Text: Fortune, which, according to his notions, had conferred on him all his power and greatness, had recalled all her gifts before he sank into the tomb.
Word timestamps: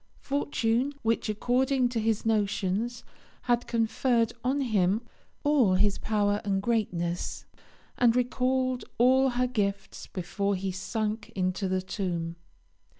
Fortune, 0.23 0.93
which, 1.03 1.29
according 1.29 1.87
to 1.89 1.99
his 1.99 2.25
notions, 2.25 3.03
had 3.43 3.67
conferred 3.67 4.33
on 4.43 4.61
him 4.61 5.03
all 5.43 5.75
his 5.75 5.99
power 5.99 6.41
and 6.43 6.59
greatness, 6.59 7.45
had 7.99 8.15
recalled 8.15 8.83
all 8.97 9.29
her 9.29 9.45
gifts 9.45 10.07
before 10.07 10.55
he 10.55 10.71
sank 10.71 11.29
into 11.35 11.67
the 11.67 11.83
tomb. 11.83 12.35